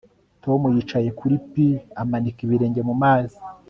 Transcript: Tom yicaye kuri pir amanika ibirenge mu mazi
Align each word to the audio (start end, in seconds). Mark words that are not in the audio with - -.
Tom 0.43 0.61
yicaye 0.75 1.09
kuri 1.19 1.35
pir 1.49 1.75
amanika 2.01 2.39
ibirenge 2.45 2.81
mu 2.87 2.93
mazi 3.01 3.37